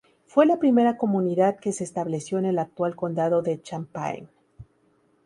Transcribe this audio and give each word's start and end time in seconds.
Fue 0.25 0.47
la 0.47 0.57
primera 0.57 0.97
comunidad 0.97 1.59
que 1.59 1.71
se 1.71 1.83
estableció 1.83 2.39
en 2.39 2.45
el 2.45 2.57
actual 2.57 2.95
condado 2.95 3.43
de 3.43 3.61
Champaign. 3.61 4.29